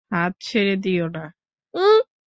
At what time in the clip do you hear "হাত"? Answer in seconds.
0.11-0.33